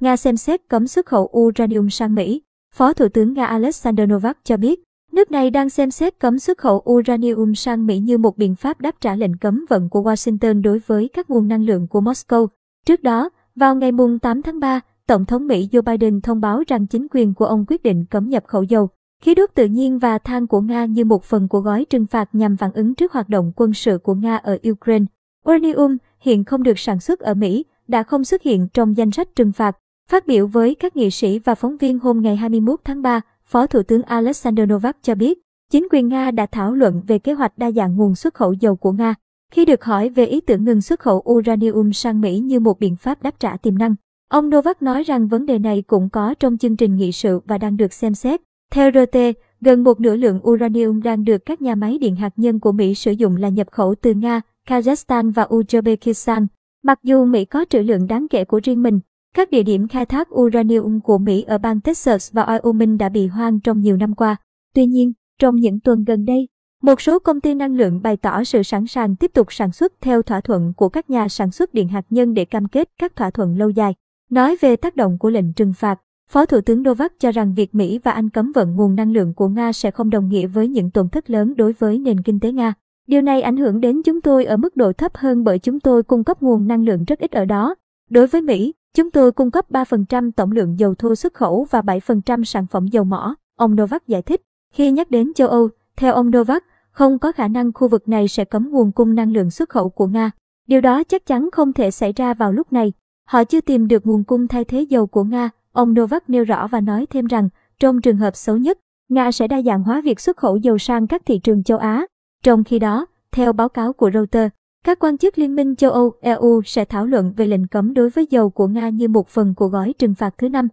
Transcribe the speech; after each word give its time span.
Nga 0.00 0.16
xem 0.16 0.36
xét 0.36 0.68
cấm 0.68 0.86
xuất 0.86 1.06
khẩu 1.06 1.30
uranium 1.38 1.88
sang 1.88 2.14
Mỹ. 2.14 2.42
Phó 2.74 2.92
Thủ 2.92 3.08
tướng 3.08 3.34
Nga 3.34 3.46
Alexander 3.46 4.08
Novak 4.08 4.38
cho 4.44 4.56
biết, 4.56 4.82
nước 5.12 5.30
này 5.30 5.50
đang 5.50 5.70
xem 5.70 5.90
xét 5.90 6.18
cấm 6.18 6.38
xuất 6.38 6.58
khẩu 6.58 6.82
uranium 6.90 7.54
sang 7.54 7.86
Mỹ 7.86 7.98
như 7.98 8.18
một 8.18 8.38
biện 8.38 8.54
pháp 8.54 8.80
đáp 8.80 8.94
trả 9.00 9.16
lệnh 9.16 9.36
cấm 9.36 9.64
vận 9.68 9.88
của 9.88 10.02
Washington 10.02 10.62
đối 10.62 10.78
với 10.86 11.08
các 11.08 11.30
nguồn 11.30 11.48
năng 11.48 11.64
lượng 11.64 11.86
của 11.88 12.00
Moscow. 12.00 12.46
Trước 12.86 13.02
đó, 13.02 13.30
vào 13.54 13.74
ngày 13.74 13.90
8 14.22 14.42
tháng 14.42 14.60
3, 14.60 14.80
Tổng 15.06 15.24
thống 15.24 15.46
Mỹ 15.46 15.68
Joe 15.72 15.82
Biden 15.82 16.20
thông 16.20 16.40
báo 16.40 16.62
rằng 16.66 16.86
chính 16.86 17.06
quyền 17.10 17.34
của 17.34 17.44
ông 17.44 17.64
quyết 17.68 17.82
định 17.82 18.04
cấm 18.10 18.28
nhập 18.28 18.44
khẩu 18.46 18.62
dầu, 18.62 18.88
khí 19.22 19.34
đốt 19.34 19.50
tự 19.54 19.64
nhiên 19.64 19.98
và 19.98 20.18
than 20.18 20.46
của 20.46 20.60
Nga 20.60 20.84
như 20.84 21.04
một 21.04 21.24
phần 21.24 21.48
của 21.48 21.60
gói 21.60 21.86
trừng 21.90 22.06
phạt 22.06 22.28
nhằm 22.32 22.56
phản 22.56 22.72
ứng 22.72 22.94
trước 22.94 23.12
hoạt 23.12 23.28
động 23.28 23.52
quân 23.56 23.74
sự 23.74 23.98
của 23.98 24.14
Nga 24.14 24.36
ở 24.36 24.58
Ukraine. 24.70 25.04
Uranium 25.48 25.96
hiện 26.20 26.44
không 26.44 26.62
được 26.62 26.78
sản 26.78 27.00
xuất 27.00 27.20
ở 27.20 27.34
Mỹ, 27.34 27.64
đã 27.88 28.02
không 28.02 28.24
xuất 28.24 28.42
hiện 28.42 28.68
trong 28.74 28.96
danh 28.96 29.10
sách 29.10 29.28
trừng 29.34 29.52
phạt. 29.52 29.76
Phát 30.10 30.26
biểu 30.26 30.46
với 30.46 30.74
các 30.74 30.96
nghị 30.96 31.10
sĩ 31.10 31.38
và 31.38 31.54
phóng 31.54 31.76
viên 31.76 31.98
hôm 31.98 32.20
ngày 32.22 32.36
21 32.36 32.80
tháng 32.84 33.02
3, 33.02 33.20
Phó 33.44 33.66
Thủ 33.66 33.82
tướng 33.82 34.02
Alexander 34.02 34.68
Novak 34.68 34.96
cho 35.02 35.14
biết, 35.14 35.38
chính 35.72 35.88
quyền 35.90 36.08
Nga 36.08 36.30
đã 36.30 36.46
thảo 36.46 36.74
luận 36.74 37.02
về 37.06 37.18
kế 37.18 37.32
hoạch 37.32 37.58
đa 37.58 37.70
dạng 37.70 37.96
nguồn 37.96 38.14
xuất 38.14 38.34
khẩu 38.34 38.52
dầu 38.52 38.76
của 38.76 38.92
Nga. 38.92 39.14
Khi 39.52 39.64
được 39.64 39.84
hỏi 39.84 40.08
về 40.08 40.26
ý 40.26 40.40
tưởng 40.40 40.64
ngừng 40.64 40.82
xuất 40.82 41.00
khẩu 41.00 41.22
uranium 41.30 41.90
sang 41.90 42.20
Mỹ 42.20 42.38
như 42.38 42.60
một 42.60 42.80
biện 42.80 42.96
pháp 42.96 43.22
đáp 43.22 43.34
trả 43.40 43.56
tiềm 43.56 43.78
năng, 43.78 43.94
ông 44.28 44.50
Novak 44.50 44.82
nói 44.82 45.02
rằng 45.02 45.28
vấn 45.28 45.46
đề 45.46 45.58
này 45.58 45.82
cũng 45.86 46.08
có 46.08 46.34
trong 46.34 46.58
chương 46.58 46.76
trình 46.76 46.96
nghị 46.96 47.12
sự 47.12 47.40
và 47.46 47.58
đang 47.58 47.76
được 47.76 47.92
xem 47.92 48.14
xét. 48.14 48.40
Theo 48.72 48.90
RT, 48.90 49.18
gần 49.60 49.84
một 49.84 50.00
nửa 50.00 50.16
lượng 50.16 50.40
uranium 50.48 51.02
đang 51.02 51.24
được 51.24 51.38
các 51.46 51.62
nhà 51.62 51.74
máy 51.74 51.98
điện 51.98 52.16
hạt 52.16 52.32
nhân 52.36 52.60
của 52.60 52.72
Mỹ 52.72 52.94
sử 52.94 53.12
dụng 53.12 53.36
là 53.36 53.48
nhập 53.48 53.66
khẩu 53.70 53.94
từ 53.94 54.14
Nga, 54.14 54.40
Kazakhstan 54.68 55.32
và 55.32 55.44
Uzbekistan. 55.44 56.46
Mặc 56.82 56.98
dù 57.02 57.24
Mỹ 57.24 57.44
có 57.44 57.64
trữ 57.70 57.78
lượng 57.78 58.06
đáng 58.06 58.26
kể 58.30 58.44
của 58.44 58.60
riêng 58.64 58.82
mình, 58.82 59.00
các 59.34 59.50
địa 59.50 59.62
điểm 59.62 59.88
khai 59.88 60.06
thác 60.06 60.34
uranium 60.34 61.00
của 61.00 61.18
Mỹ 61.18 61.42
ở 61.42 61.58
bang 61.58 61.80
Texas 61.80 62.32
và 62.32 62.44
Wyoming 62.44 62.98
đã 62.98 63.08
bị 63.08 63.26
hoang 63.26 63.60
trong 63.60 63.80
nhiều 63.80 63.96
năm 63.96 64.14
qua. 64.14 64.36
Tuy 64.74 64.86
nhiên, 64.86 65.12
trong 65.38 65.56
những 65.56 65.80
tuần 65.80 66.04
gần 66.04 66.24
đây, 66.24 66.48
một 66.82 67.00
số 67.00 67.18
công 67.18 67.40
ty 67.40 67.54
năng 67.54 67.76
lượng 67.76 68.02
bày 68.02 68.16
tỏ 68.16 68.44
sự 68.44 68.62
sẵn 68.62 68.86
sàng 68.86 69.16
tiếp 69.16 69.30
tục 69.34 69.52
sản 69.52 69.72
xuất 69.72 69.92
theo 70.00 70.22
thỏa 70.22 70.40
thuận 70.40 70.72
của 70.76 70.88
các 70.88 71.10
nhà 71.10 71.28
sản 71.28 71.50
xuất 71.50 71.74
điện 71.74 71.88
hạt 71.88 72.06
nhân 72.10 72.34
để 72.34 72.44
cam 72.44 72.68
kết 72.68 72.90
các 72.98 73.16
thỏa 73.16 73.30
thuận 73.30 73.58
lâu 73.58 73.70
dài. 73.70 73.94
Nói 74.30 74.56
về 74.60 74.76
tác 74.76 74.96
động 74.96 75.18
của 75.18 75.30
lệnh 75.30 75.52
trừng 75.52 75.72
phạt, 75.72 76.00
Phó 76.30 76.46
Thủ 76.46 76.60
tướng 76.60 76.82
Novak 76.82 77.12
cho 77.18 77.32
rằng 77.32 77.54
việc 77.54 77.74
Mỹ 77.74 77.98
và 77.98 78.10
Anh 78.12 78.30
cấm 78.30 78.52
vận 78.52 78.76
nguồn 78.76 78.94
năng 78.94 79.12
lượng 79.12 79.34
của 79.34 79.48
Nga 79.48 79.72
sẽ 79.72 79.90
không 79.90 80.10
đồng 80.10 80.28
nghĩa 80.28 80.46
với 80.46 80.68
những 80.68 80.90
tổn 80.90 81.08
thất 81.08 81.30
lớn 81.30 81.54
đối 81.56 81.72
với 81.72 81.98
nền 81.98 82.22
kinh 82.22 82.40
tế 82.40 82.52
Nga. 82.52 82.74
Điều 83.06 83.22
này 83.22 83.42
ảnh 83.42 83.56
hưởng 83.56 83.80
đến 83.80 84.02
chúng 84.02 84.20
tôi 84.20 84.44
ở 84.44 84.56
mức 84.56 84.76
độ 84.76 84.92
thấp 84.92 85.16
hơn 85.16 85.44
bởi 85.44 85.58
chúng 85.58 85.80
tôi 85.80 86.02
cung 86.02 86.24
cấp 86.24 86.42
nguồn 86.42 86.66
năng 86.66 86.84
lượng 86.84 87.04
rất 87.04 87.18
ít 87.18 87.30
ở 87.30 87.44
đó. 87.44 87.74
Đối 88.10 88.26
với 88.26 88.42
Mỹ, 88.42 88.74
chúng 88.94 89.10
tôi 89.10 89.32
cung 89.32 89.50
cấp 89.50 89.70
3% 89.70 90.30
tổng 90.36 90.52
lượng 90.52 90.78
dầu 90.78 90.94
thô 90.94 91.14
xuất 91.14 91.34
khẩu 91.34 91.66
và 91.70 91.80
7% 91.80 92.44
sản 92.44 92.66
phẩm 92.66 92.86
dầu 92.86 93.04
mỏ, 93.04 93.34
ông 93.56 93.76
Novak 93.76 94.06
giải 94.06 94.22
thích. 94.22 94.42
Khi 94.72 94.90
nhắc 94.90 95.10
đến 95.10 95.32
châu 95.34 95.48
Âu, 95.48 95.68
theo 95.96 96.14
ông 96.14 96.30
Novak, 96.30 96.64
không 96.90 97.18
có 97.18 97.32
khả 97.32 97.48
năng 97.48 97.72
khu 97.72 97.88
vực 97.88 98.08
này 98.08 98.28
sẽ 98.28 98.44
cấm 98.44 98.70
nguồn 98.70 98.92
cung 98.92 99.14
năng 99.14 99.32
lượng 99.32 99.50
xuất 99.50 99.68
khẩu 99.68 99.88
của 99.88 100.06
Nga. 100.06 100.30
Điều 100.66 100.80
đó 100.80 101.04
chắc 101.04 101.26
chắn 101.26 101.48
không 101.52 101.72
thể 101.72 101.90
xảy 101.90 102.12
ra 102.12 102.34
vào 102.34 102.52
lúc 102.52 102.72
này. 102.72 102.92
Họ 103.26 103.44
chưa 103.44 103.60
tìm 103.60 103.88
được 103.88 104.06
nguồn 104.06 104.24
cung 104.24 104.48
thay 104.48 104.64
thế 104.64 104.80
dầu 104.80 105.06
của 105.06 105.24
Nga, 105.24 105.50
ông 105.72 105.94
Novak 105.94 106.30
nêu 106.30 106.44
rõ 106.44 106.66
và 106.66 106.80
nói 106.80 107.06
thêm 107.10 107.26
rằng, 107.26 107.48
trong 107.80 108.00
trường 108.00 108.16
hợp 108.16 108.36
xấu 108.36 108.56
nhất, 108.56 108.78
Nga 109.08 109.32
sẽ 109.32 109.48
đa 109.48 109.62
dạng 109.62 109.82
hóa 109.82 110.00
việc 110.04 110.20
xuất 110.20 110.36
khẩu 110.36 110.56
dầu 110.56 110.78
sang 110.78 111.06
các 111.06 111.22
thị 111.26 111.38
trường 111.38 111.62
châu 111.62 111.78
Á. 111.78 112.06
Trong 112.42 112.64
khi 112.64 112.78
đó, 112.78 113.06
theo 113.32 113.52
báo 113.52 113.68
cáo 113.68 113.92
của 113.92 114.10
Reuters, 114.14 114.52
các 114.84 114.98
quan 114.98 115.18
chức 115.18 115.38
Liên 115.38 115.54
minh 115.54 115.76
châu 115.76 115.90
Âu 115.90 116.12
EU 116.20 116.62
sẽ 116.64 116.84
thảo 116.84 117.06
luận 117.06 117.32
về 117.36 117.46
lệnh 117.46 117.66
cấm 117.66 117.94
đối 117.94 118.10
với 118.10 118.26
dầu 118.30 118.50
của 118.50 118.66
Nga 118.66 118.88
như 118.88 119.08
một 119.08 119.28
phần 119.28 119.54
của 119.54 119.66
gói 119.66 119.94
trừng 119.98 120.14
phạt 120.14 120.34
thứ 120.38 120.48
năm. 120.48 120.68